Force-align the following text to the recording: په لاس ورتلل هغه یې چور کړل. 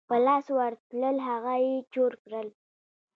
په 0.09 0.15
لاس 0.25 0.45
ورتلل 0.57 1.17
هغه 1.27 1.53
یې 1.65 1.75
چور 1.93 2.11
کړل. 2.23 2.47